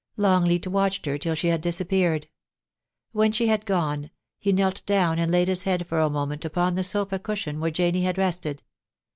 [0.17, 2.27] Longleat watched her till she had disappeared.
[3.11, 6.73] When she had gone, he knelt down and laid his head for a moment upon
[6.73, 8.63] the sofa cushion where Janie had rested.